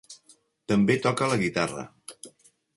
[0.71, 1.87] També toca la guitarra.